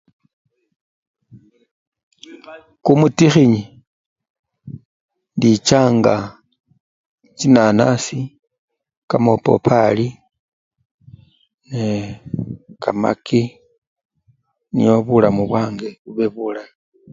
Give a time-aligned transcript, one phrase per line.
[2.83, 3.61] Kumutikhinyi
[5.35, 6.15] ndichanga
[7.37, 8.19] chinanasi,
[9.09, 10.07] kamapapali
[11.69, 12.07] nee!
[12.83, 13.41] kamaki
[14.73, 16.73] niobulamu bwange bube bulayi.